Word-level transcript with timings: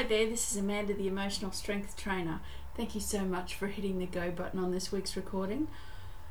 Hi 0.00 0.06
there, 0.06 0.30
this 0.30 0.50
is 0.50 0.56
Amanda, 0.56 0.94
the 0.94 1.08
Emotional 1.08 1.52
Strength 1.52 1.94
Trainer. 1.94 2.40
Thank 2.74 2.94
you 2.94 3.02
so 3.02 3.20
much 3.20 3.54
for 3.54 3.66
hitting 3.66 3.98
the 3.98 4.06
go 4.06 4.30
button 4.30 4.58
on 4.58 4.72
this 4.72 4.90
week's 4.90 5.14
recording. 5.14 5.68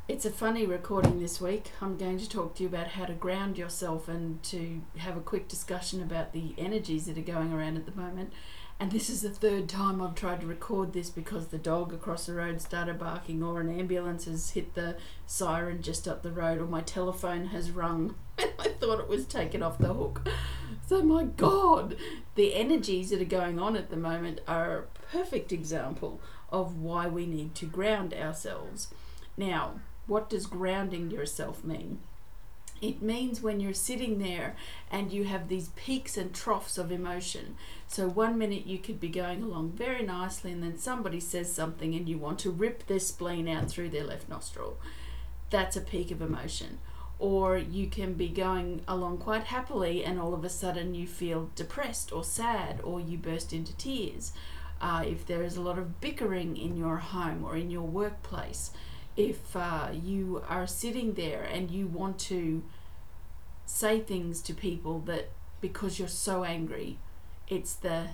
It's 0.07 0.25
a 0.25 0.31
funny 0.31 0.65
recording 0.65 1.19
this 1.19 1.39
week. 1.39 1.69
I'm 1.79 1.95
going 1.95 2.17
to 2.17 2.27
talk 2.27 2.55
to 2.55 2.63
you 2.63 2.69
about 2.69 2.87
how 2.87 3.05
to 3.05 3.13
ground 3.13 3.59
yourself 3.59 4.07
and 4.07 4.41
to 4.45 4.81
have 4.97 5.15
a 5.15 5.21
quick 5.21 5.47
discussion 5.47 6.01
about 6.01 6.33
the 6.33 6.55
energies 6.57 7.05
that 7.05 7.19
are 7.19 7.21
going 7.21 7.53
around 7.53 7.77
at 7.77 7.85
the 7.85 7.91
moment. 7.91 8.33
And 8.79 8.91
this 8.91 9.07
is 9.07 9.21
the 9.21 9.29
third 9.29 9.69
time 9.69 10.01
I've 10.01 10.15
tried 10.15 10.41
to 10.41 10.47
record 10.47 10.93
this 10.93 11.11
because 11.11 11.49
the 11.49 11.59
dog 11.59 11.93
across 11.93 12.25
the 12.25 12.33
road 12.33 12.61
started 12.61 12.97
barking, 12.97 13.43
or 13.43 13.61
an 13.61 13.69
ambulance 13.69 14.25
has 14.25 14.49
hit 14.49 14.73
the 14.73 14.97
siren 15.27 15.83
just 15.83 16.07
up 16.07 16.23
the 16.23 16.31
road, 16.31 16.57
or 16.57 16.65
my 16.65 16.81
telephone 16.81 17.45
has 17.47 17.69
rung 17.69 18.15
and 18.39 18.51
I 18.57 18.69
thought 18.69 18.99
it 18.99 19.07
was 19.07 19.27
taken 19.27 19.61
off 19.61 19.77
the 19.77 19.93
hook. 19.93 20.27
So, 20.89 21.03
my 21.03 21.25
God, 21.25 21.95
the 22.33 22.55
energies 22.55 23.11
that 23.11 23.21
are 23.21 23.25
going 23.25 23.59
on 23.59 23.75
at 23.75 23.91
the 23.91 23.95
moment 23.95 24.41
are 24.47 24.75
a 24.75 24.81
perfect 25.11 25.51
example 25.51 26.19
of 26.51 26.81
why 26.81 27.05
we 27.05 27.27
need 27.27 27.53
to 27.55 27.67
ground 27.67 28.11
ourselves. 28.11 28.87
Now, 29.37 29.81
what 30.07 30.31
does 30.31 30.47
grounding 30.47 31.11
yourself 31.11 31.63
mean? 31.63 31.99
It 32.81 33.03
means 33.03 33.39
when 33.39 33.59
you're 33.59 33.75
sitting 33.75 34.17
there 34.17 34.55
and 34.89 35.13
you 35.13 35.25
have 35.25 35.47
these 35.47 35.67
peaks 35.75 36.17
and 36.17 36.33
troughs 36.33 36.79
of 36.79 36.91
emotion. 36.91 37.55
So, 37.85 38.09
one 38.09 38.39
minute 38.39 38.65
you 38.65 38.79
could 38.79 38.99
be 38.99 39.09
going 39.09 39.43
along 39.43 39.73
very 39.73 40.01
nicely, 40.01 40.51
and 40.51 40.63
then 40.63 40.79
somebody 40.79 41.19
says 41.19 41.53
something 41.53 41.93
and 41.93 42.09
you 42.09 42.17
want 42.17 42.39
to 42.39 42.49
rip 42.49 42.87
their 42.87 42.97
spleen 42.97 43.47
out 43.47 43.69
through 43.69 43.89
their 43.89 44.05
left 44.05 44.27
nostril. 44.27 44.79
That's 45.51 45.77
a 45.77 45.81
peak 45.81 46.09
of 46.09 46.19
emotion 46.19 46.79
or 47.19 47.57
you 47.57 47.87
can 47.87 48.13
be 48.13 48.29
going 48.29 48.81
along 48.87 49.17
quite 49.17 49.43
happily 49.43 50.05
and 50.05 50.19
all 50.19 50.33
of 50.33 50.45
a 50.45 50.49
sudden 50.49 50.95
you 50.95 51.05
feel 51.05 51.49
depressed 51.53 52.13
or 52.13 52.23
sad 52.23 52.79
or 52.81 53.01
you 53.01 53.17
burst 53.17 53.51
into 53.51 53.75
tears. 53.75 54.31
Uh, 54.79 55.03
if 55.05 55.25
there 55.25 55.43
is 55.43 55.57
a 55.57 55.61
lot 55.61 55.77
of 55.77 55.99
bickering 55.99 56.55
in 56.55 56.77
your 56.77 56.95
home 56.95 57.43
or 57.43 57.57
in 57.57 57.69
your 57.69 57.83
workplace, 57.83 58.71
if 59.17 59.53
uh, 59.53 59.89
you 59.91 60.41
are 60.47 60.65
sitting 60.65 61.15
there 61.15 61.43
and 61.43 61.69
you 61.69 61.85
want 61.87 62.17
to 62.17 62.63
say 63.65 63.99
things 63.99 64.41
to 64.41 64.53
people 64.53 64.99
that 64.99 65.29
because 65.59 65.99
you're 65.99 66.07
so 66.07 66.45
angry, 66.45 66.97
it's 67.49 67.73
the 67.73 68.07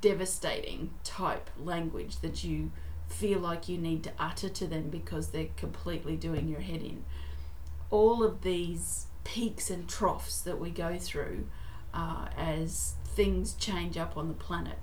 devastating 0.00 0.90
type 1.04 1.48
language 1.62 2.20
that 2.22 2.42
you 2.42 2.72
feel 3.06 3.38
like 3.38 3.68
you 3.68 3.78
need 3.78 4.02
to 4.02 4.10
utter 4.18 4.48
to 4.48 4.66
them 4.66 4.90
because 4.90 5.28
they're 5.28 5.46
completely 5.56 6.16
doing 6.16 6.48
your 6.48 6.60
head 6.60 6.82
in 6.82 7.04
all 7.90 8.22
of 8.22 8.42
these 8.42 9.06
peaks 9.24 9.70
and 9.70 9.88
troughs 9.88 10.40
that 10.42 10.58
we 10.58 10.70
go 10.70 10.98
through 10.98 11.46
uh, 11.94 12.28
as 12.36 12.94
things 13.04 13.54
change 13.54 13.96
up 13.96 14.16
on 14.16 14.28
the 14.28 14.34
planet. 14.34 14.78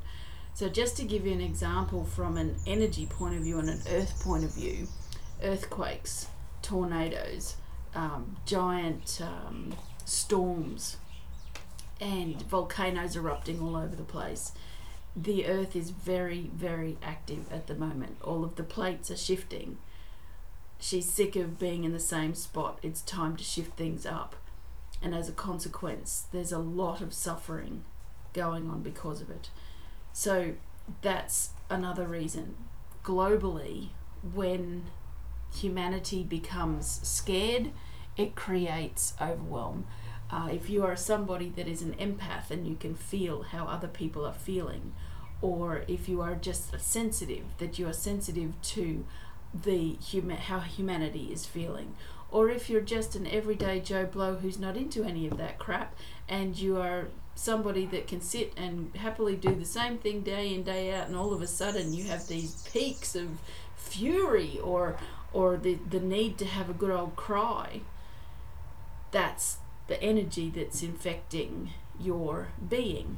So, 0.53 0.69
just 0.69 0.95
to 0.97 1.03
give 1.03 1.25
you 1.25 1.33
an 1.33 1.41
example 1.41 2.05
from 2.05 2.37
an 2.37 2.55
energy 2.65 3.05
point 3.05 3.35
of 3.35 3.41
view 3.41 3.59
and 3.59 3.69
an 3.69 3.81
earth 3.89 4.23
point 4.23 4.43
of 4.43 4.53
view, 4.53 4.87
earthquakes, 5.43 6.27
tornadoes, 6.61 7.57
um, 7.93 8.37
giant 8.45 9.21
um, 9.21 9.73
storms, 10.05 10.97
and 11.99 12.41
volcanoes 12.43 13.15
erupting 13.15 13.59
all 13.59 13.75
over 13.75 13.95
the 13.95 14.03
place. 14.03 14.53
The 15.15 15.45
earth 15.45 15.75
is 15.75 15.91
very, 15.91 16.49
very 16.53 16.97
active 17.01 17.51
at 17.51 17.67
the 17.67 17.75
moment. 17.75 18.17
All 18.21 18.43
of 18.43 18.55
the 18.55 18.63
plates 18.63 19.09
are 19.11 19.17
shifting 19.17 19.77
she's 20.79 21.11
sick 21.11 21.35
of 21.35 21.59
being 21.59 21.83
in 21.83 21.91
the 21.91 21.99
same 21.99 22.35
spot. 22.35 22.79
It's 22.81 23.01
time 23.01 23.35
to 23.37 23.43
shift 23.43 23.77
things 23.77 24.05
up. 24.05 24.35
And 25.01 25.13
as 25.13 25.29
a 25.29 25.33
consequence, 25.33 26.27
there's 26.31 26.51
a 26.51 26.59
lot 26.59 27.01
of 27.01 27.13
suffering 27.13 27.83
going 28.33 28.69
on 28.69 28.81
because 28.81 29.21
of 29.21 29.29
it. 29.29 29.49
So 30.13 30.53
that's 31.01 31.49
another 31.69 32.05
reason. 32.05 32.55
Globally, 33.03 33.89
when 34.33 34.85
humanity 35.53 36.23
becomes 36.23 36.99
scared, 37.03 37.71
it 38.17 38.35
creates 38.35 39.13
overwhelm. 39.21 39.85
Uh, 40.31 40.49
if 40.51 40.69
you 40.69 40.83
are 40.83 40.95
somebody 40.95 41.49
that 41.49 41.67
is 41.67 41.81
an 41.81 41.93
empath 41.93 42.49
and 42.49 42.67
you 42.67 42.75
can 42.75 42.95
feel 42.95 43.43
how 43.43 43.65
other 43.65 43.87
people 43.87 44.25
are 44.25 44.33
feeling, 44.33 44.93
or 45.41 45.83
if 45.87 46.09
you 46.09 46.21
are 46.21 46.35
just 46.35 46.79
sensitive, 46.79 47.45
that 47.59 47.77
you 47.77 47.87
are 47.87 47.93
sensitive 47.93 48.59
to 48.61 49.05
the 49.53 49.93
human 49.93 50.37
how 50.37 50.59
humanity 50.59 51.29
is 51.31 51.45
feeling. 51.45 51.95
Or 52.31 52.49
if 52.49 52.69
you're 52.69 52.81
just 52.81 53.15
an 53.15 53.27
everyday 53.27 53.79
joe 53.79 54.05
blow 54.05 54.35
who's 54.35 54.59
not 54.59 54.75
into 54.75 55.03
any 55.03 55.27
of 55.27 55.37
that 55.37 55.57
crap 55.57 55.95
and 56.27 56.57
you 56.57 56.77
are 56.77 57.07
somebody 57.35 57.85
that 57.85 58.07
can 58.07 58.21
sit 58.21 58.53
and 58.57 58.95
happily 58.95 59.35
do 59.35 59.53
the 59.55 59.65
same 59.65 59.97
thing 59.97 60.21
day 60.21 60.53
in 60.53 60.63
day 60.63 60.93
out 60.93 61.07
and 61.07 61.15
all 61.15 61.33
of 61.33 61.41
a 61.41 61.47
sudden 61.47 61.93
you 61.93 62.05
have 62.05 62.27
these 62.27 62.67
peaks 62.71 63.15
of 63.15 63.27
fury 63.75 64.57
or 64.63 64.97
or 65.33 65.57
the 65.57 65.77
the 65.89 65.99
need 65.99 66.37
to 66.37 66.45
have 66.45 66.69
a 66.69 66.73
good 66.73 66.91
old 66.91 67.15
cry 67.15 67.81
that's 69.11 69.57
the 69.87 70.01
energy 70.01 70.49
that's 70.49 70.81
infecting 70.81 71.69
your 71.99 72.49
being. 72.67 73.17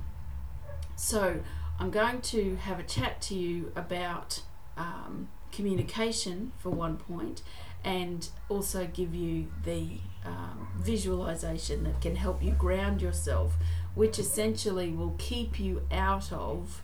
So 0.95 1.41
i'm 1.79 1.91
going 1.91 2.21
to 2.21 2.55
have 2.55 2.79
a 2.79 2.83
chat 2.83 3.21
to 3.21 3.35
you 3.35 3.71
about 3.75 4.41
um, 4.77 5.29
communication 5.51 6.51
for 6.59 6.69
one 6.69 6.97
point 6.97 7.41
and 7.83 8.29
also 8.49 8.87
give 8.87 9.15
you 9.15 9.47
the 9.63 9.99
um, 10.25 10.67
visualization 10.77 11.83
that 11.83 12.01
can 12.01 12.15
help 12.15 12.43
you 12.43 12.51
ground 12.51 13.01
yourself, 13.01 13.53
which 13.95 14.19
essentially 14.19 14.89
will 14.91 15.15
keep 15.17 15.59
you 15.59 15.81
out 15.91 16.31
of 16.31 16.81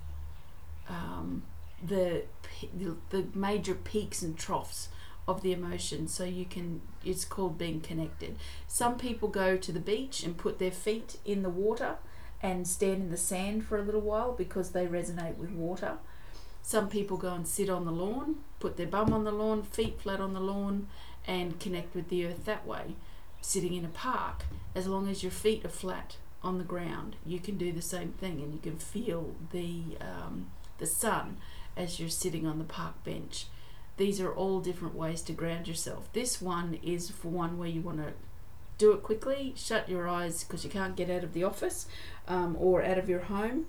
um, 0.87 1.43
the 1.85 2.23
the 3.09 3.25
major 3.33 3.73
peaks 3.73 4.21
and 4.21 4.37
troughs 4.37 4.89
of 5.27 5.41
the 5.41 5.51
emotion. 5.51 6.07
So 6.07 6.23
you 6.23 6.45
can 6.45 6.81
it's 7.03 7.25
called 7.25 7.57
being 7.57 7.81
connected. 7.81 8.37
Some 8.67 8.97
people 8.97 9.27
go 9.27 9.57
to 9.57 9.71
the 9.71 9.79
beach 9.79 10.23
and 10.23 10.37
put 10.37 10.59
their 10.59 10.71
feet 10.71 11.17
in 11.25 11.43
the 11.43 11.49
water 11.49 11.97
and 12.41 12.67
stand 12.67 13.03
in 13.03 13.09
the 13.09 13.17
sand 13.17 13.65
for 13.65 13.77
a 13.77 13.81
little 13.81 14.01
while 14.01 14.33
because 14.33 14.71
they 14.71 14.85
resonate 14.85 15.37
with 15.37 15.51
water. 15.51 15.97
Some 16.65 16.87
people 16.87 17.17
go 17.17 17.33
and 17.33 17.45
sit 17.45 17.69
on 17.69 17.83
the 17.83 17.91
lawn, 17.91 18.37
put 18.61 18.77
their 18.77 18.87
bum 18.87 19.13
on 19.13 19.25
the 19.25 19.33
lawn, 19.33 19.63
feet 19.63 19.99
flat 19.99 20.21
on 20.21 20.33
the 20.33 20.39
lawn, 20.39 20.87
and 21.27 21.59
connect 21.59 21.93
with 21.93 22.07
the 22.07 22.25
earth 22.25 22.45
that 22.45 22.65
way. 22.65 22.95
Sitting 23.41 23.73
in 23.73 23.83
a 23.83 23.89
park, 23.89 24.45
as 24.73 24.87
long 24.87 25.09
as 25.09 25.21
your 25.21 25.31
feet 25.31 25.65
are 25.65 25.69
flat 25.69 26.15
on 26.41 26.57
the 26.57 26.63
ground, 26.63 27.17
you 27.25 27.39
can 27.39 27.57
do 27.57 27.73
the 27.73 27.81
same 27.81 28.13
thing, 28.13 28.41
and 28.41 28.53
you 28.53 28.59
can 28.59 28.77
feel 28.77 29.35
the 29.51 29.97
um, 29.99 30.51
the 30.77 30.85
sun 30.85 31.37
as 31.75 31.99
you're 31.99 32.09
sitting 32.09 32.47
on 32.47 32.59
the 32.59 32.63
park 32.63 33.03
bench. 33.03 33.47
These 33.97 34.21
are 34.21 34.33
all 34.33 34.61
different 34.61 34.95
ways 34.95 35.21
to 35.23 35.33
ground 35.33 35.67
yourself. 35.67 36.11
This 36.13 36.41
one 36.41 36.79
is 36.81 37.09
for 37.09 37.27
one 37.27 37.57
where 37.57 37.67
you 37.67 37.81
want 37.81 37.97
to 37.97 38.13
do 38.77 38.93
it 38.93 39.03
quickly, 39.03 39.53
shut 39.55 39.89
your 39.89 40.07
eyes 40.07 40.43
because 40.43 40.63
you 40.63 40.69
can't 40.69 40.95
get 40.95 41.09
out 41.09 41.23
of 41.23 41.33
the 41.33 41.43
office 41.43 41.87
um, 42.27 42.55
or 42.57 42.83
out 42.83 42.97
of 42.97 43.09
your 43.09 43.21
home 43.21 43.67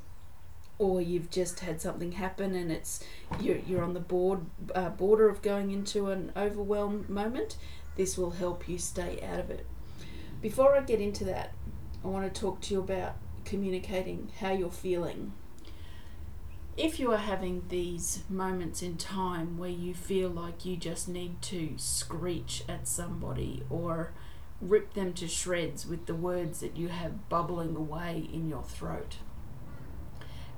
or 0.79 1.01
you've 1.01 1.31
just 1.31 1.61
had 1.61 1.81
something 1.81 2.13
happen 2.13 2.55
and 2.55 2.73
it's 2.73 3.03
you're, 3.41 3.59
you're 3.59 3.83
on 3.83 3.95
the 3.95 4.01
board 4.01 4.41
uh, 4.75 4.89
border 4.91 5.29
of 5.29 5.43
going 5.43 5.71
into 5.71 6.11
an 6.11 6.33
overwhelmed 6.37 7.09
moment 7.09 7.57
this 7.97 8.19
will 8.19 8.33
help 8.33 8.69
you 8.69 8.77
stay 8.77 9.21
out 9.23 9.39
of 9.39 9.51
it. 9.51 9.67
Before 10.41 10.77
i 10.77 10.81
get 10.81 11.01
into 11.01 11.25
that 11.25 11.55
i 12.05 12.09
want 12.09 12.33
to 12.33 12.41
talk 12.41 12.61
to 12.63 12.75
you 12.75 12.81
about 12.81 13.17
communicating 13.45 14.31
how 14.41 14.53
you're 14.53 14.71
feeling. 14.71 15.33
If 16.77 16.99
you 16.99 17.13
are 17.13 17.19
having 17.19 17.65
these 17.69 18.25
moments 18.29 18.83
in 18.83 18.97
time 18.97 19.59
where 19.59 19.71
you 19.71 19.95
feel 19.95 20.29
like 20.29 20.65
you 20.65 20.77
just 20.77 21.09
need 21.09 21.41
to 21.43 21.75
screech 21.77 22.65
at 22.69 22.89
somebody 22.89 23.63
or 23.71 24.13
rip 24.61 24.95
them 24.95 25.13
to 25.13 25.29
shreds 25.29 25.87
with 25.87 26.07
the 26.07 26.15
words 26.15 26.61
that 26.61 26.77
you 26.77 26.89
have 26.89 27.29
bubbling 27.29 27.77
away 27.77 28.29
in 28.33 28.49
your 28.49 28.65
throat 28.65 29.17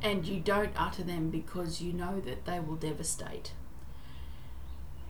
and 0.03 0.27
you 0.27 0.41
don't 0.41 0.73
utter 0.77 1.03
them 1.03 1.31
because 1.31 1.81
you 1.81 1.93
know 1.93 2.21
that 2.21 2.45
they 2.45 2.61
will 2.61 2.77
devastate. 2.77 3.53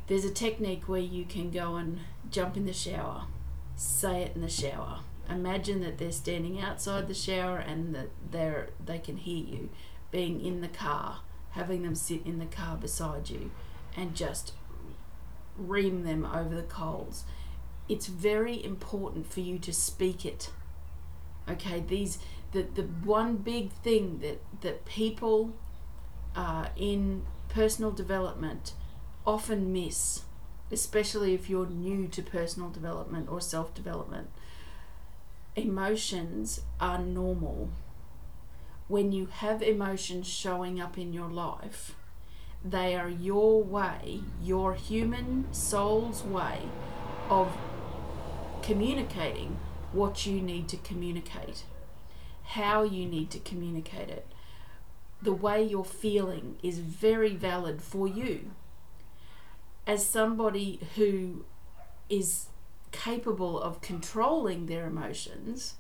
There's 0.07 0.25
a 0.25 0.31
technique 0.31 0.89
where 0.89 1.01
you 1.01 1.25
can 1.25 1.51
go 1.51 1.77
and 1.77 2.01
jump 2.31 2.57
in 2.57 2.65
the 2.65 2.73
shower, 2.73 3.25
say 3.75 4.23
it 4.23 4.37
in 4.37 4.41
the 4.41 4.49
shower. 4.49 5.01
Imagine 5.29 5.81
that 5.81 5.99
they're 5.99 6.13
standing 6.13 6.61
outside 6.61 7.09
the 7.09 7.15
shower 7.15 7.59
and 7.59 7.95
that 7.95 8.11
they're 8.31 8.71
they 8.85 8.99
can 8.99 9.17
hear 9.17 9.45
you. 9.45 9.71
Being 10.13 10.41
in 10.41 10.61
the 10.61 10.69
car, 10.69 11.21
having 11.51 11.83
them 11.83 11.97
sit 11.97 12.25
in 12.25 12.39
the 12.39 12.47
car 12.47 12.77
beside 12.77 13.29
you, 13.29 13.51
and 13.97 14.15
just 14.15 14.53
ream 15.59 16.05
them 16.05 16.25
over 16.25 16.55
the 16.55 16.63
coals. 16.63 17.25
It's 17.89 18.07
very 18.07 18.65
important 18.65 19.33
for 19.33 19.41
you 19.41 19.59
to 19.59 19.73
speak 19.73 20.25
it. 20.25 20.51
Okay, 21.49 21.81
these 21.81 22.19
the, 22.57 22.83
the 22.83 22.89
one 23.05 23.37
big 23.37 23.73
thing 23.73 24.21
that, 24.21 24.41
that 24.63 24.85
people 24.87 25.55
uh, 26.35 26.67
in 26.77 27.23
personal 27.49 27.91
development 27.91 28.73
often 29.27 29.73
miss, 29.73 30.23
especially 30.71 31.35
if 31.35 31.51
you're 31.51 31.67
new 31.67 32.09
to 32.09 32.23
personal 32.23 32.71
development 32.71 33.29
or 33.29 33.41
self 33.41 33.75
development, 33.75 34.31
emotions 35.55 36.61
are 36.81 36.99
normal. 36.99 37.71
when 38.89 39.11
you 39.11 39.27
have 39.27 39.63
emotions 39.63 40.27
showing 40.29 40.81
up 40.81 40.97
in 40.97 41.13
your 41.13 41.29
life, 41.29 41.97
they 42.65 42.95
are 42.95 43.09
your 43.09 43.63
way, 43.63 44.21
your 44.43 44.75
human 44.75 45.45
soul's 45.53 46.23
way 46.23 46.61
of 47.29 47.49
communicating 48.63 49.59
what 49.93 50.25
you 50.27 50.41
need 50.41 50.69
to 50.69 50.77
communicate, 50.77 51.65
how 52.47 52.83
you 52.83 53.07
need 53.07 53.31
to 53.31 53.39
communicate 53.39 54.09
it. 54.09 54.27
The 55.21 55.33
way 55.33 55.63
you're 55.63 55.85
feeling 55.85 56.57
is 56.63 56.79
very 56.79 57.35
valid 57.35 57.83
for 57.83 58.07
you. 58.07 58.51
As 59.87 60.05
somebody 60.05 60.81
who 60.95 61.45
is 62.09 62.47
capable 62.93 63.61
of 63.61 63.81
controlling 63.81 64.67
their 64.67 64.87
emotions, 64.87 65.75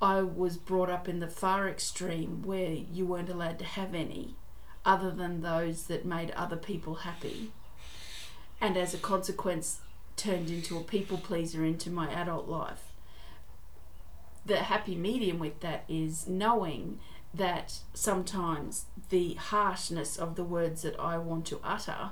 I 0.00 0.22
was 0.22 0.56
brought 0.56 0.90
up 0.90 1.08
in 1.08 1.18
the 1.18 1.28
far 1.28 1.68
extreme 1.68 2.42
where 2.42 2.70
you 2.70 3.04
weren't 3.06 3.28
allowed 3.28 3.58
to 3.58 3.64
have 3.64 3.94
any 3.94 4.36
other 4.84 5.10
than 5.10 5.40
those 5.40 5.84
that 5.84 6.04
made 6.04 6.30
other 6.32 6.56
people 6.56 6.96
happy. 6.96 7.52
And 8.60 8.76
as 8.76 8.94
a 8.94 8.98
consequence, 8.98 9.80
turned 10.16 10.50
into 10.50 10.76
a 10.76 10.82
people 10.82 11.18
pleaser 11.18 11.64
into 11.64 11.90
my 11.90 12.10
adult 12.12 12.48
life. 12.48 12.87
The 14.46 14.58
happy 14.58 14.94
medium 14.94 15.38
with 15.38 15.60
that 15.60 15.84
is 15.88 16.26
knowing 16.26 17.00
that 17.34 17.80
sometimes 17.92 18.86
the 19.10 19.34
harshness 19.34 20.16
of 20.16 20.36
the 20.36 20.44
words 20.44 20.82
that 20.82 20.98
I 20.98 21.18
want 21.18 21.46
to 21.46 21.60
utter 21.62 22.10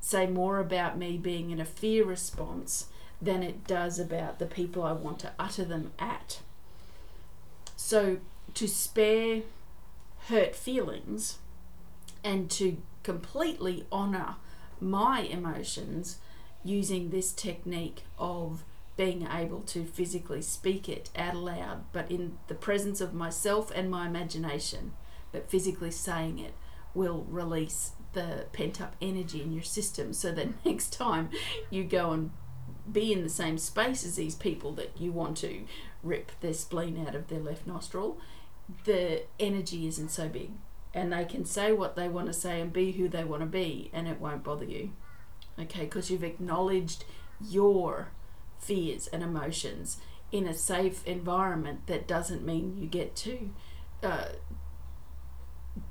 say 0.00 0.26
more 0.26 0.58
about 0.58 0.98
me 0.98 1.18
being 1.18 1.50
in 1.50 1.60
a 1.60 1.64
fear 1.64 2.04
response 2.04 2.86
than 3.20 3.42
it 3.42 3.66
does 3.66 3.98
about 3.98 4.38
the 4.38 4.46
people 4.46 4.82
I 4.82 4.92
want 4.92 5.18
to 5.20 5.32
utter 5.38 5.64
them 5.64 5.92
at. 5.98 6.40
So, 7.76 8.18
to 8.54 8.66
spare 8.66 9.42
hurt 10.28 10.56
feelings 10.56 11.38
and 12.24 12.50
to 12.52 12.78
completely 13.02 13.86
honor 13.92 14.36
my 14.80 15.20
emotions 15.20 16.18
using 16.64 17.10
this 17.10 17.32
technique 17.32 18.02
of 18.18 18.64
being 19.00 19.26
able 19.32 19.62
to 19.62 19.82
physically 19.86 20.42
speak 20.42 20.86
it 20.86 21.08
out 21.16 21.34
loud, 21.34 21.82
but 21.90 22.10
in 22.10 22.36
the 22.48 22.54
presence 22.54 23.00
of 23.00 23.14
myself 23.14 23.72
and 23.74 23.90
my 23.90 24.06
imagination, 24.06 24.92
but 25.32 25.48
physically 25.48 25.90
saying 25.90 26.38
it 26.38 26.52
will 26.92 27.24
release 27.30 27.92
the 28.12 28.44
pent 28.52 28.78
up 28.78 28.94
energy 29.00 29.40
in 29.40 29.54
your 29.54 29.62
system 29.62 30.12
so 30.12 30.30
that 30.32 30.48
next 30.66 30.92
time 30.92 31.30
you 31.70 31.82
go 31.82 32.10
and 32.10 32.30
be 32.92 33.10
in 33.10 33.22
the 33.22 33.30
same 33.30 33.56
space 33.56 34.04
as 34.04 34.16
these 34.16 34.34
people 34.34 34.72
that 34.72 34.92
you 35.00 35.12
want 35.12 35.38
to 35.38 35.62
rip 36.02 36.30
their 36.42 36.52
spleen 36.52 37.02
out 37.06 37.14
of 37.14 37.28
their 37.28 37.40
left 37.40 37.66
nostril, 37.66 38.18
the 38.84 39.22
energy 39.38 39.88
isn't 39.88 40.10
so 40.10 40.28
big. 40.28 40.50
And 40.92 41.10
they 41.10 41.24
can 41.24 41.46
say 41.46 41.72
what 41.72 41.96
they 41.96 42.10
want 42.10 42.26
to 42.26 42.34
say 42.34 42.60
and 42.60 42.70
be 42.70 42.92
who 42.92 43.08
they 43.08 43.24
want 43.24 43.40
to 43.40 43.46
be, 43.46 43.88
and 43.94 44.06
it 44.06 44.20
won't 44.20 44.44
bother 44.44 44.66
you. 44.66 44.92
Okay, 45.58 45.84
because 45.84 46.10
you've 46.10 46.22
acknowledged 46.22 47.06
your 47.40 48.10
fears 48.60 49.06
and 49.08 49.22
emotions 49.22 49.98
in 50.30 50.46
a 50.46 50.54
safe 50.54 51.04
environment 51.06 51.86
that 51.86 52.06
doesn't 52.06 52.44
mean 52.44 52.76
you 52.78 52.86
get 52.86 53.16
to 53.16 53.50
uh, 54.02 54.28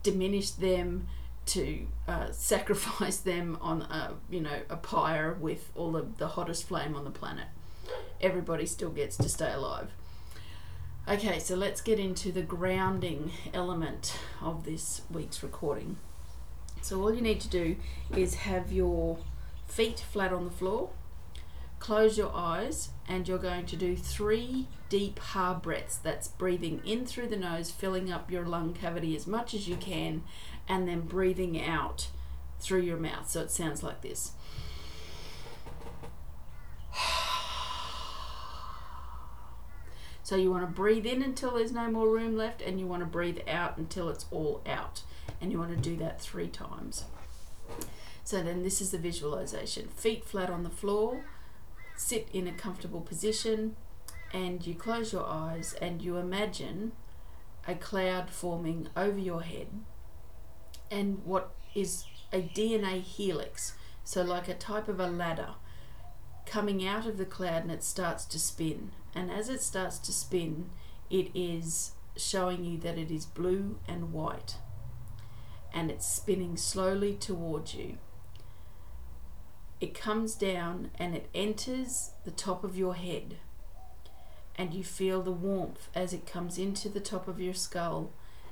diminish 0.03 0.51
them 0.51 1.07
to 1.45 1.87
uh, 2.07 2.27
sacrifice 2.31 3.17
them 3.17 3.57
on 3.61 3.81
a 3.83 4.13
you 4.29 4.39
know 4.39 4.61
a 4.69 4.77
pyre 4.77 5.33
with 5.33 5.71
all 5.75 5.95
of 5.95 6.17
the 6.17 6.29
hottest 6.29 6.67
flame 6.67 6.95
on 6.95 7.03
the 7.03 7.11
planet. 7.11 7.47
Everybody 8.21 8.65
still 8.65 8.91
gets 8.91 9.17
to 9.17 9.29
stay 9.29 9.51
alive. 9.51 9.91
Okay, 11.07 11.39
so 11.39 11.55
let's 11.55 11.81
get 11.81 11.97
into 11.97 12.31
the 12.31 12.43
grounding 12.43 13.31
element 13.51 14.15
of 14.41 14.63
this 14.63 15.01
week's 15.09 15.41
recording. 15.41 15.97
So 16.81 17.01
all 17.01 17.13
you 17.13 17.21
need 17.21 17.41
to 17.41 17.49
do 17.49 17.77
is 18.15 18.35
have 18.35 18.71
your 18.71 19.17
feet 19.65 19.99
flat 19.99 20.31
on 20.31 20.45
the 20.45 20.51
floor, 20.51 20.89
close 21.79 22.17
your 22.17 22.31
eyes, 22.33 22.89
and 23.07 23.27
you're 23.27 23.37
going 23.37 23.65
to 23.65 23.75
do 23.75 23.95
three 23.95 24.67
deep, 24.89 25.19
hard 25.19 25.61
breaths. 25.61 25.97
That's 25.97 26.27
breathing 26.27 26.81
in 26.85 27.05
through 27.05 27.27
the 27.27 27.37
nose, 27.37 27.71
filling 27.71 28.11
up 28.11 28.29
your 28.29 28.45
lung 28.45 28.73
cavity 28.73 29.15
as 29.15 29.25
much 29.25 29.53
as 29.53 29.67
you 29.67 29.75
can, 29.75 30.23
and 30.67 30.87
then 30.87 31.01
breathing 31.01 31.61
out 31.63 32.09
through 32.59 32.81
your 32.81 32.97
mouth. 32.97 33.29
So 33.29 33.41
it 33.41 33.51
sounds 33.51 33.81
like 33.81 34.01
this. 34.01 34.33
So 40.21 40.35
you 40.35 40.51
want 40.51 40.63
to 40.63 40.71
breathe 40.71 41.07
in 41.07 41.23
until 41.23 41.55
there's 41.55 41.71
no 41.71 41.89
more 41.89 42.07
room 42.07 42.37
left, 42.37 42.61
and 42.61 42.79
you 42.79 42.85
want 42.85 43.01
to 43.01 43.07
breathe 43.07 43.39
out 43.47 43.77
until 43.77 44.09
it's 44.09 44.27
all 44.29 44.61
out. 44.67 45.01
And 45.41 45.51
you 45.51 45.57
want 45.57 45.71
to 45.71 45.77
do 45.77 45.95
that 45.97 46.21
three 46.21 46.47
times. 46.47 47.05
So 48.23 48.43
then 48.43 48.61
this 48.61 48.79
is 48.79 48.91
the 48.91 48.99
visualization 48.99 49.87
feet 49.87 50.23
flat 50.25 50.51
on 50.51 50.61
the 50.61 50.69
floor, 50.69 51.25
sit 51.99 52.29
in 52.31 52.47
a 52.47 52.53
comfortable 52.53 53.01
position, 53.01 53.75
and 54.31 54.65
you 54.65 54.73
close 54.73 55.11
your 55.11 55.25
eyes 55.25 55.75
and 55.81 56.01
you 56.01 56.15
imagine 56.15 56.93
a 57.67 57.75
cloud 57.75 58.29
forming 58.29 58.87
over 58.95 59.17
your 59.17 59.41
head 59.41 59.67
and 60.89 61.23
what 61.25 61.51
is 61.75 62.05
a 62.31 62.41
DNA 62.41 63.01
helix, 63.01 63.73
so 64.03 64.21
like 64.21 64.47
a 64.47 64.53
type 64.53 64.87
of 64.87 64.99
a 64.99 65.07
ladder 65.07 65.55
coming 66.45 66.87
out 66.87 67.05
of 67.05 67.17
the 67.17 67.25
cloud 67.25 67.63
and 67.63 67.71
it 67.71 67.83
starts 67.83 68.25
to 68.25 68.39
spin. 68.39 68.91
And 69.13 69.29
as 69.29 69.49
it 69.49 69.61
starts 69.61 69.99
to 69.99 70.13
spin, 70.13 70.69
it 71.09 71.29
is 71.35 71.91
showing 72.15 72.63
you 72.63 72.77
that 72.79 72.97
it 72.97 73.11
is 73.11 73.25
blue 73.25 73.79
and 73.87 74.13
white 74.13 74.55
and 75.73 75.91
it's 75.91 76.07
spinning 76.07 76.55
slowly 76.55 77.13
towards 77.13 77.73
you. 77.75 77.97
It 79.81 79.93
comes 79.93 80.35
down 80.35 80.91
and 80.99 81.15
it 81.15 81.29
enters 81.33 82.11
the 82.25 82.31
top 82.31 82.63
of 82.63 82.77
your 82.77 82.95
head, 82.95 83.37
and 84.57 84.73
you 84.73 84.83
feel 84.83 85.21
the 85.21 85.31
warmth 85.31 85.87
as 85.95 86.11
it 86.11 86.27
comes 86.27 86.57
into 86.57 86.89
the 86.89 86.99
top 86.99 87.27
of 87.27 87.39
your 87.39 87.53
skull 87.53 88.11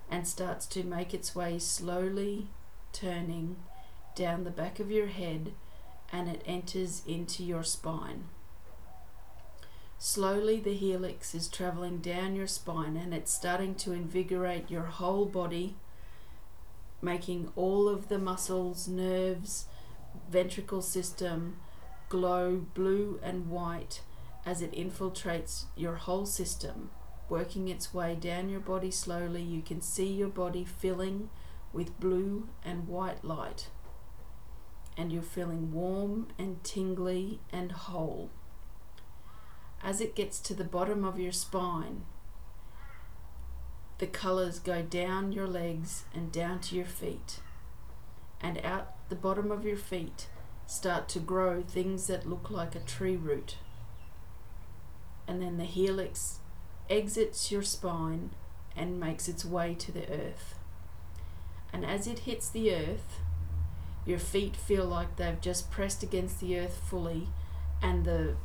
and 0.09 0.25
starts 0.25 0.65
to 0.67 0.83
make 0.83 1.13
its 1.13 1.35
way 1.35 1.59
slowly 1.59 2.47
turning 2.93 3.57
down 4.15 4.45
the 4.45 4.49
back 4.49 4.79
of 4.79 4.89
your 4.89 5.07
head 5.07 5.51
and 6.11 6.29
it 6.29 6.41
enters 6.45 7.01
into 7.05 7.43
your 7.43 7.63
spine. 7.63 8.23
Slowly, 9.99 10.59
the 10.59 10.75
helix 10.75 11.35
is 11.35 11.47
traveling 11.47 11.97
down 11.97 12.35
your 12.35 12.47
spine 12.47 12.95
and 12.95 13.13
it's 13.13 13.33
starting 13.33 13.75
to 13.75 13.91
invigorate 13.91 14.71
your 14.71 14.83
whole 14.83 15.25
body, 15.25 15.75
making 17.01 17.51
all 17.55 17.89
of 17.89 18.07
the 18.07 18.19
muscles, 18.19 18.87
nerves, 18.87 19.65
ventricle 20.29 20.81
system 20.81 21.57
glow 22.09 22.65
blue 22.73 23.19
and 23.21 23.49
white 23.49 24.01
as 24.45 24.61
it 24.61 24.71
infiltrates 24.71 25.65
your 25.75 25.95
whole 25.95 26.25
system 26.25 26.89
working 27.29 27.67
its 27.67 27.93
way 27.93 28.15
down 28.15 28.49
your 28.49 28.59
body 28.59 28.91
slowly, 28.91 29.41
you 29.41 29.61
can 29.61 29.81
see 29.81 30.07
your 30.07 30.29
body 30.29 30.63
filling 30.63 31.29
with 31.73 31.99
blue 31.99 32.47
and 32.63 32.87
white 32.87 33.23
light. 33.23 33.67
And 34.97 35.11
you're 35.11 35.21
feeling 35.21 35.71
warm 35.71 36.27
and 36.39 36.63
tingly 36.63 37.39
and 37.51 37.71
whole. 37.71 38.31
As 39.83 40.01
it 40.01 40.15
gets 40.15 40.39
to 40.39 40.53
the 40.53 40.63
bottom 40.63 41.03
of 41.03 41.19
your 41.19 41.31
spine, 41.31 42.03
the 43.99 44.07
colors 44.07 44.59
go 44.59 44.81
down 44.81 45.31
your 45.31 45.47
legs 45.47 46.05
and 46.13 46.31
down 46.31 46.59
to 46.61 46.75
your 46.75 46.85
feet. 46.85 47.39
And 48.41 48.59
out 48.63 48.93
the 49.09 49.15
bottom 49.15 49.51
of 49.51 49.65
your 49.65 49.77
feet 49.77 50.27
start 50.65 51.07
to 51.09 51.19
grow 51.19 51.61
things 51.61 52.07
that 52.07 52.29
look 52.29 52.49
like 52.49 52.75
a 52.75 52.79
tree 52.79 53.15
root. 53.15 53.57
And 55.27 55.41
then 55.41 55.57
the 55.57 55.65
helix 55.65 56.39
exits 56.89 57.51
your 57.51 57.63
spine 57.63 58.31
and 58.75 58.99
makes 58.99 59.27
its 59.27 59.43
way 59.45 59.75
to 59.75 59.91
the 59.91 60.09
earth. 60.11 60.55
And 61.73 61.85
as 61.85 62.07
it 62.07 62.19
hits 62.19 62.49
the 62.49 62.73
earth, 62.73 63.19
your 64.05 64.19
feet 64.19 64.55
feel 64.55 64.85
like 64.85 65.17
they've 65.17 65.41
just 65.41 65.69
pressed 65.69 66.01
against 66.01 66.39
the 66.39 66.57
earth 66.57 66.79
fully, 66.89 67.27
and 67.81 68.05
the 68.05 68.35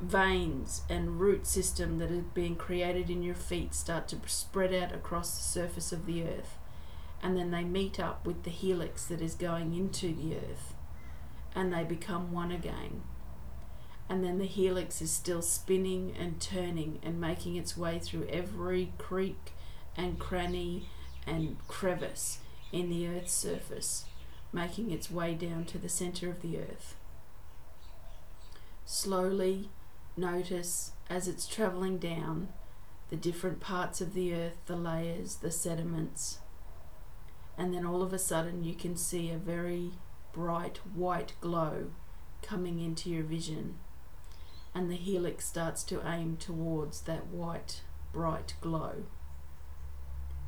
veins 0.00 0.82
and 0.88 1.20
root 1.20 1.46
system 1.46 1.98
that 1.98 2.10
are 2.10 2.24
being 2.34 2.56
created 2.56 3.10
in 3.10 3.22
your 3.22 3.34
feet 3.34 3.74
start 3.74 4.06
to 4.08 4.18
spread 4.26 4.72
out 4.72 4.94
across 4.94 5.36
the 5.36 5.42
surface 5.42 5.92
of 5.92 6.06
the 6.06 6.22
earth. 6.22 6.58
And 7.24 7.36
then 7.36 7.50
they 7.50 7.64
meet 7.64 7.98
up 7.98 8.24
with 8.24 8.44
the 8.44 8.50
helix 8.50 9.06
that 9.06 9.20
is 9.20 9.34
going 9.34 9.74
into 9.74 10.14
the 10.14 10.36
earth, 10.36 10.74
and 11.56 11.72
they 11.72 11.82
become 11.82 12.30
one 12.30 12.52
again 12.52 13.02
and 14.08 14.22
then 14.22 14.38
the 14.38 14.46
helix 14.46 15.00
is 15.00 15.10
still 15.10 15.42
spinning 15.42 16.14
and 16.18 16.40
turning 16.40 16.98
and 17.02 17.20
making 17.20 17.56
its 17.56 17.76
way 17.76 17.98
through 17.98 18.26
every 18.28 18.92
creek 18.98 19.52
and 19.96 20.18
cranny 20.18 20.88
and 21.26 21.56
crevice 21.68 22.38
in 22.70 22.90
the 22.90 23.08
earth's 23.08 23.32
surface, 23.32 24.04
making 24.52 24.90
its 24.90 25.10
way 25.10 25.34
down 25.34 25.64
to 25.64 25.78
the 25.78 25.88
center 25.88 26.28
of 26.28 26.42
the 26.42 26.58
earth. 26.58 26.96
Slowly 28.84 29.70
notice 30.16 30.92
as 31.08 31.26
it's 31.26 31.46
traveling 31.46 31.98
down 31.98 32.48
the 33.08 33.16
different 33.16 33.60
parts 33.60 34.00
of 34.00 34.12
the 34.12 34.34
earth, 34.34 34.56
the 34.66 34.76
layers, 34.76 35.36
the 35.36 35.50
sediments. 35.50 36.40
And 37.56 37.72
then 37.72 37.86
all 37.86 38.02
of 38.02 38.12
a 38.12 38.18
sudden, 38.18 38.64
you 38.64 38.74
can 38.74 38.96
see 38.96 39.30
a 39.30 39.38
very 39.38 39.92
bright 40.32 40.78
white 40.94 41.34
glow 41.40 41.90
coming 42.42 42.80
into 42.80 43.10
your 43.10 43.22
vision. 43.22 43.76
And 44.74 44.90
the 44.90 44.96
helix 44.96 45.46
starts 45.46 45.84
to 45.84 46.06
aim 46.06 46.36
towards 46.36 47.02
that 47.02 47.26
white, 47.28 47.82
bright 48.12 48.54
glow. 48.60 49.04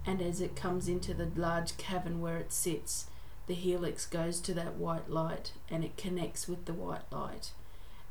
And 0.05 0.21
as 0.21 0.41
it 0.41 0.57
comes 0.57 0.89
into 0.89 1.15
the 1.15 1.31
large 1.37 1.77
cavern 1.77 2.21
where 2.21 2.39
it 2.39 2.53
sits, 2.53 3.07
the 3.47 3.55
helix 3.55 4.07
goes 4.07 4.41
to 4.41 4.55
that 4.55 4.75
white 4.75 5.09
light 5.09 5.53
and 5.69 5.85
it 5.85 5.97
connects 5.97 6.49
with 6.49 6.65
the 6.65 6.75
white 6.75 7.11
light 7.13 7.53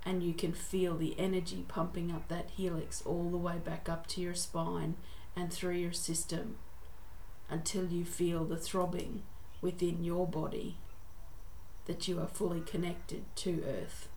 and 0.06 0.22
you 0.22 0.34
can 0.34 0.54
feel 0.54 0.96
the 0.96 1.20
energy 1.20 1.66
pumping 1.68 2.12
up 2.12 2.28
that 2.28 2.52
helix 2.52 3.02
all 3.06 3.30
the 3.30 3.38
way 3.38 3.56
back 3.58 3.90
up 3.90 4.06
to 4.06 4.22
your 4.22 4.36
spine 4.36 4.96
and 5.36 5.52
through 5.52 5.74
your 5.74 5.92
system 5.92 6.58
until 7.50 7.86
you 7.88 8.06
feel 8.06 8.44
the 8.44 8.58
throbbing 8.58 9.24
within 9.62 10.04
your 10.04 10.28
body 10.28 10.78
that 11.86 12.08
you 12.08 12.20
are 12.20 12.28
fully 12.28 12.62
connected 12.62 13.24
to 13.36 13.64
Earth, 13.66 14.08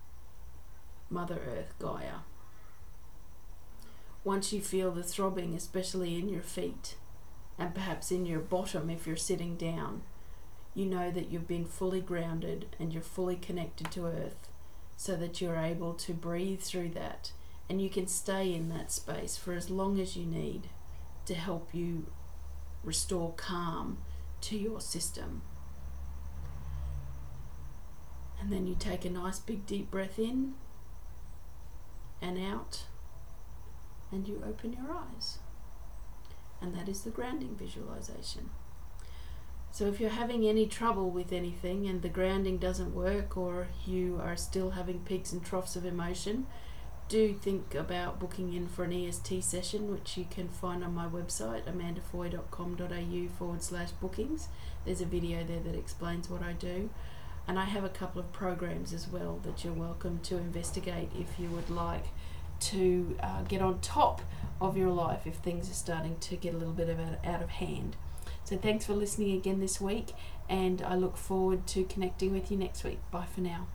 Mother 1.10 1.40
Earth, 1.46 1.74
Gaia. 1.78 2.20
Once 4.24 4.52
you 4.52 4.60
feel 4.60 4.90
the 4.90 5.02
throbbing, 5.02 5.54
especially 5.54 6.18
in 6.18 6.28
your 6.28 6.42
feet 6.42 6.96
and 7.58 7.74
perhaps 7.74 8.10
in 8.10 8.26
your 8.26 8.40
bottom 8.40 8.90
if 8.90 9.06
you're 9.06 9.16
sitting 9.16 9.56
down, 9.56 10.02
you 10.74 10.86
know 10.86 11.10
that 11.10 11.30
you've 11.30 11.48
been 11.48 11.64
fully 11.64 12.00
grounded 12.00 12.66
and 12.78 12.92
you're 12.92 13.02
fully 13.02 13.36
connected 13.36 13.90
to 13.90 14.06
Earth 14.06 14.48
so 14.96 15.16
that 15.16 15.40
you're 15.40 15.56
able 15.56 15.94
to 15.94 16.12
breathe 16.12 16.60
through 16.60 16.90
that 16.90 17.32
and 17.68 17.82
you 17.82 17.90
can 17.90 18.06
stay 18.06 18.52
in 18.52 18.68
that 18.68 18.90
space 18.90 19.36
for 19.36 19.52
as 19.52 19.70
long 19.70 20.00
as 20.00 20.16
you 20.16 20.24
need 20.24 20.68
to 21.26 21.34
help 21.34 21.74
you 21.74 22.06
restore 22.84 23.32
calm 23.34 23.98
to 24.42 24.56
your 24.56 24.80
system. 24.80 25.42
And 28.40 28.52
then 28.52 28.66
you 28.66 28.76
take 28.78 29.04
a 29.04 29.10
nice 29.10 29.38
big 29.38 29.66
deep 29.66 29.90
breath 29.90 30.18
in 30.18 30.54
and 32.22 32.38
out, 32.38 32.84
and 34.10 34.26
you 34.26 34.42
open 34.46 34.72
your 34.72 34.92
eyes. 34.92 35.38
And 36.60 36.74
that 36.74 36.88
is 36.88 37.02
the 37.02 37.10
grounding 37.10 37.54
visualization. 37.56 38.50
So 39.70 39.86
if 39.86 40.00
you're 40.00 40.10
having 40.10 40.46
any 40.46 40.66
trouble 40.66 41.10
with 41.10 41.32
anything 41.32 41.86
and 41.86 42.02
the 42.02 42.08
grounding 42.08 42.58
doesn't 42.58 42.94
work 42.94 43.36
or 43.36 43.68
you 43.86 44.20
are 44.22 44.36
still 44.36 44.70
having 44.70 45.00
peaks 45.00 45.32
and 45.32 45.44
troughs 45.44 45.76
of 45.76 45.84
emotion, 45.84 46.46
do 47.08 47.34
think 47.34 47.74
about 47.74 48.20
booking 48.20 48.52
in 48.52 48.68
for 48.68 48.84
an 48.84 48.92
EST 48.92 49.42
session, 49.42 49.90
which 49.90 50.16
you 50.16 50.26
can 50.30 50.48
find 50.48 50.84
on 50.84 50.94
my 50.94 51.06
website, 51.06 51.64
amandafoy.com.au 51.64 53.28
forward 53.38 53.62
slash 53.62 53.90
bookings. 53.92 54.48
There's 54.84 55.00
a 55.00 55.06
video 55.06 55.42
there 55.44 55.60
that 55.60 55.74
explains 55.74 56.28
what 56.28 56.42
I 56.42 56.52
do. 56.52 56.90
And 57.46 57.58
I 57.58 57.64
have 57.64 57.82
a 57.82 57.88
couple 57.88 58.20
of 58.20 58.30
programs 58.32 58.92
as 58.92 59.08
well 59.08 59.40
that 59.44 59.64
you're 59.64 59.72
welcome 59.72 60.20
to 60.24 60.36
investigate 60.36 61.10
if 61.18 61.38
you 61.40 61.48
would 61.48 61.70
like 61.70 62.04
to 62.60 63.16
uh, 63.22 63.42
get 63.42 63.62
on 63.62 63.80
top 63.80 64.20
of 64.60 64.76
your 64.76 64.90
life 64.90 65.26
if 65.26 65.36
things 65.36 65.70
are 65.70 65.74
starting 65.74 66.16
to 66.18 66.36
get 66.36 66.52
a 66.52 66.58
little 66.58 66.74
bit 66.74 66.90
of 66.90 67.00
out, 67.00 67.24
out 67.24 67.42
of 67.42 67.48
hand. 67.48 67.96
So 68.44 68.56
thanks 68.58 68.84
for 68.84 68.92
listening 68.92 69.36
again 69.36 69.60
this 69.60 69.80
week, 69.80 70.12
and 70.48 70.82
I 70.82 70.94
look 70.94 71.16
forward 71.16 71.66
to 71.68 71.84
connecting 71.84 72.32
with 72.32 72.50
you 72.50 72.56
next 72.56 72.84
week. 72.84 72.98
Bye 73.10 73.26
for 73.26 73.40
now. 73.40 73.68